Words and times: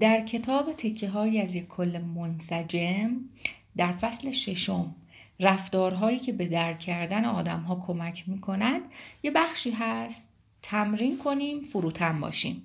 در 0.00 0.20
کتاب 0.20 0.72
تکه 0.72 1.08
های 1.08 1.40
از 1.40 1.54
یک 1.54 1.68
کل 1.68 1.98
منسجم 1.98 3.20
در 3.76 3.92
فصل 3.92 4.30
ششم 4.30 4.94
رفتارهایی 5.40 6.18
که 6.18 6.32
به 6.32 6.46
درک 6.46 6.78
کردن 6.78 7.24
آدم 7.24 7.60
ها 7.60 7.82
کمک 7.86 8.28
می 8.28 8.40
کند 8.40 8.80
یه 9.22 9.30
بخشی 9.30 9.70
هست 9.70 10.28
تمرین 10.62 11.18
کنیم 11.18 11.60
فروتن 11.60 12.20
باشیم. 12.20 12.62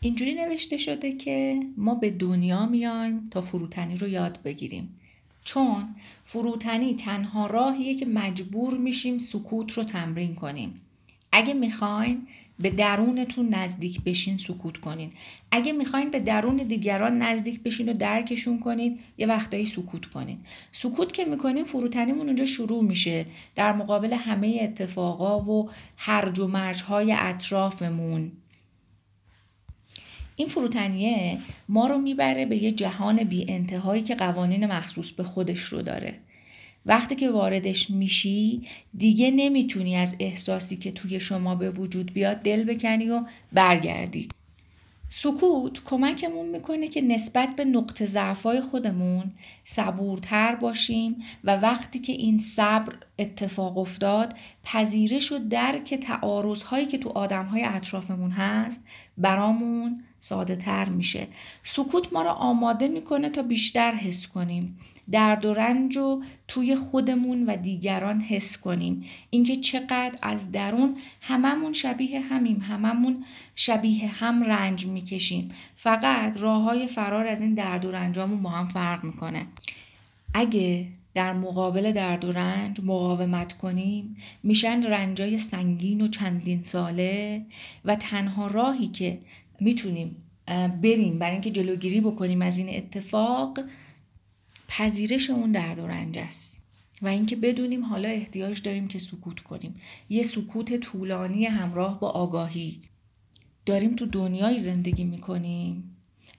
اینجوری 0.00 0.34
نوشته 0.34 0.76
شده 0.76 1.12
که 1.12 1.60
ما 1.76 1.94
به 1.94 2.10
دنیا 2.10 2.66
میایم 2.66 3.28
تا 3.30 3.40
فروتنی 3.40 3.96
رو 3.96 4.08
یاد 4.08 4.42
بگیریم. 4.42 5.00
چون 5.44 5.94
فروتنی 6.22 6.94
تنها 6.94 7.46
راهیه 7.46 7.94
که 7.94 8.06
مجبور 8.06 8.74
میشیم 8.74 9.18
سکوت 9.18 9.72
رو 9.72 9.84
تمرین 9.84 10.34
کنیم. 10.34 10.80
اگه 11.32 11.54
می‌خواین 11.54 12.26
به 12.58 12.70
درونتون 12.70 13.54
نزدیک 13.54 14.00
بشین 14.00 14.36
سکوت 14.38 14.76
کنین. 14.76 15.10
اگه 15.50 15.72
می‌خواین 15.72 16.10
به 16.10 16.20
درون 16.20 16.56
دیگران 16.56 17.22
نزدیک 17.22 17.62
بشین 17.62 17.88
و 17.88 17.92
درکشون 17.92 18.60
کنین 18.60 18.98
یه 19.18 19.26
وقتایی 19.26 19.66
سکوت 19.66 20.06
کنین. 20.06 20.38
سکوت 20.72 21.12
که 21.12 21.24
می‌کنین 21.24 21.64
فروتنیمون 21.64 22.26
اونجا 22.26 22.44
شروع 22.44 22.84
میشه. 22.84 23.26
در 23.54 23.72
مقابل 23.72 24.12
همه 24.12 24.58
اتفاقا 24.62 25.40
و 25.40 25.70
هرج 25.96 26.38
و 26.38 26.46
مرج 26.46 26.82
های 26.82 27.12
اطرافمون. 27.18 28.32
این 30.36 30.48
فروتنیه 30.48 31.38
ما 31.68 31.86
رو 31.86 31.98
می‌بره 31.98 32.46
به 32.46 32.56
یه 32.56 32.72
جهان 32.72 33.24
بی 33.24 33.46
انتهایی 33.48 34.02
که 34.02 34.14
قوانین 34.14 34.66
مخصوص 34.66 35.10
به 35.10 35.24
خودش 35.24 35.60
رو 35.60 35.82
داره. 35.82 36.18
وقتی 36.86 37.14
که 37.14 37.30
واردش 37.30 37.90
میشی 37.90 38.62
دیگه 38.96 39.30
نمی‌تونی 39.30 39.96
از 39.96 40.16
احساسی 40.20 40.76
که 40.76 40.92
توی 40.92 41.20
شما 41.20 41.54
به 41.54 41.70
وجود 41.70 42.12
بیاد 42.12 42.36
دل 42.36 42.64
بکنی 42.64 43.10
و 43.10 43.24
برگردی. 43.52 44.28
سکوت 45.08 45.84
کمکمون 45.84 46.48
می‌کنه 46.48 46.88
که 46.88 47.00
نسبت 47.00 47.56
به 47.56 47.64
نقطه 47.64 48.06
ضعفای 48.06 48.60
خودمون 48.60 49.30
صبورتر 49.64 50.54
باشیم 50.54 51.16
و 51.44 51.56
وقتی 51.56 51.98
که 51.98 52.12
این 52.12 52.38
صبر 52.38 52.92
اتفاق 53.20 53.78
افتاد 53.78 54.34
پذیرش 54.64 55.32
و 55.32 55.38
درک 55.38 55.94
تعارض 55.94 56.64
که 56.90 56.98
تو 56.98 57.08
آدم 57.08 57.46
های 57.46 57.64
اطرافمون 57.64 58.30
هست 58.30 58.84
برامون 59.18 60.02
ساده 60.18 60.56
تر 60.56 60.88
میشه. 60.88 61.26
سکوت 61.62 62.12
ما 62.12 62.22
رو 62.22 62.28
آماده 62.30 62.88
می‌کنه 62.88 63.30
تا 63.30 63.42
بیشتر 63.42 63.94
حس 63.94 64.26
کنیم. 64.26 64.78
درد 65.10 65.44
و 65.44 65.54
رنج 65.54 65.96
رو 65.96 66.22
توی 66.48 66.76
خودمون 66.76 67.46
و 67.46 67.56
دیگران 67.56 68.20
حس 68.20 68.58
کنیم. 68.58 69.04
اینکه 69.30 69.56
چقدر 69.56 70.14
از 70.22 70.52
درون 70.52 70.96
هممون 71.20 71.72
شبیه 71.72 72.20
همیم 72.20 72.60
هممون 72.60 73.24
شبیه 73.54 74.08
هم 74.08 74.42
رنج 74.42 74.86
می‌کشیم. 74.86 75.48
فقط 75.76 76.36
راه 76.36 76.62
های 76.62 76.86
فرار 76.86 77.26
از 77.26 77.40
این 77.40 77.54
درد 77.54 77.84
و 77.84 77.90
رنجامون 77.90 78.42
با 78.42 78.50
هم 78.50 78.66
فرق 78.66 79.04
می‌کنه. 79.04 79.46
اگه 80.34 80.86
در 81.14 81.32
مقابل 81.32 81.92
درد 81.92 82.24
و 82.24 82.32
رنج 82.32 82.80
مقاومت 82.80 83.52
کنیم. 83.52 84.16
میشن 84.42 84.82
رنجای 84.82 85.38
سنگین 85.38 86.00
و 86.00 86.08
چندین 86.08 86.62
ساله 86.62 87.46
و 87.84 87.96
تنها 87.96 88.46
راهی 88.46 88.88
که 88.88 89.20
می‌تونیم 89.60 90.16
بریم 90.82 91.18
برای 91.18 91.32
اینکه 91.32 91.50
جلوگیری 91.50 92.00
بکنیم 92.00 92.42
از 92.42 92.58
این 92.58 92.68
اتفاق 92.68 93.60
پذیرش 94.68 95.30
اون 95.30 95.52
درد 95.52 95.78
و 95.78 95.86
رنج 95.86 96.18
است. 96.18 96.60
و 97.02 97.08
اینکه 97.08 97.36
بدونیم 97.36 97.84
حالا 97.84 98.08
احتیاج 98.08 98.62
داریم 98.62 98.88
که 98.88 98.98
سکوت 98.98 99.40
کنیم. 99.40 99.74
یه 100.08 100.22
سکوت 100.22 100.76
طولانی 100.76 101.44
همراه 101.44 102.00
با 102.00 102.10
آگاهی. 102.10 102.80
داریم 103.66 103.96
تو 103.96 104.06
دنیای 104.06 104.58
زندگی 104.58 105.04
می‌کنیم. 105.04 105.89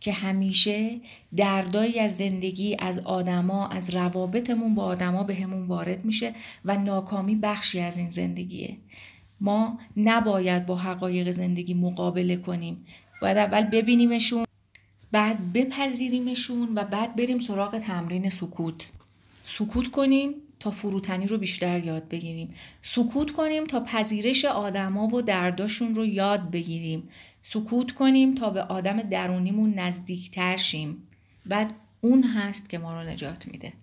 که 0.01 0.13
همیشه 0.13 0.99
دردایی 1.35 1.99
از 1.99 2.17
زندگی 2.17 2.75
از 2.79 2.99
آدما 2.99 3.67
از 3.67 3.95
روابطمون 3.95 4.75
با 4.75 4.83
آدما 4.83 5.23
بهمون 5.23 5.65
وارد 5.65 6.05
میشه 6.05 6.33
و 6.65 6.77
ناکامی 6.77 7.35
بخشی 7.35 7.79
از 7.79 7.97
این 7.97 8.09
زندگیه. 8.09 8.77
ما 9.41 9.79
نباید 9.97 10.65
با 10.65 10.75
حقایق 10.75 11.31
زندگی 11.31 11.73
مقابله 11.73 12.37
کنیم. 12.37 12.85
باید 13.21 13.37
اول 13.37 13.63
ببینیمشون 13.63 14.45
بعد 15.11 15.53
بپذیریمشون 15.53 16.71
و 16.75 16.83
بعد 16.83 17.15
بریم 17.15 17.39
سراغ 17.39 17.79
تمرین 17.79 18.29
سکوت. 18.29 18.91
سکوت 19.43 19.91
کنیم 19.91 20.33
تا 20.59 20.71
فروتنی 20.71 21.27
رو 21.27 21.37
بیشتر 21.37 21.83
یاد 21.83 22.07
بگیریم. 22.09 22.53
سکوت 22.81 23.31
کنیم 23.31 23.65
تا 23.65 23.79
پذیرش 23.79 24.45
آدما 24.45 25.07
و 25.07 25.21
درداشون 25.21 25.95
رو 25.95 26.05
یاد 26.05 26.51
بگیریم. 26.51 27.09
سکوت 27.41 27.91
کنیم 27.91 28.35
تا 28.35 28.49
به 28.49 28.61
آدم 28.61 29.01
درونیمون 29.01 29.73
نزدیکتر 29.73 30.57
شیم. 30.57 31.07
بعد 31.45 31.73
اون 32.01 32.23
هست 32.23 32.69
که 32.69 32.77
ما 32.77 33.01
رو 33.01 33.09
نجات 33.09 33.47
میده. 33.47 33.73